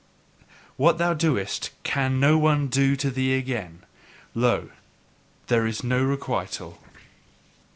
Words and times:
What 0.77 0.97
thou 0.97 1.13
doest 1.13 1.69
can 1.83 2.19
no 2.19 2.35
one 2.35 2.69
do 2.69 2.95
to 2.95 3.11
thee 3.11 3.35
again. 3.35 3.83
Lo, 4.33 4.71
there 5.45 5.67
is 5.67 5.83
no 5.83 6.03
requital. 6.03 6.79